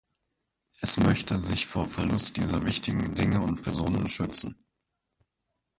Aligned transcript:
Es 0.81 0.97
möchte 0.97 1.37
sich 1.37 1.67
vor 1.67 1.87
Verlust 1.87 2.35
dieser 2.37 2.65
wichtigen 2.65 3.13
Dinge 3.13 3.39
und 3.41 3.61
Personen 3.61 4.07
schützen. 4.07 4.57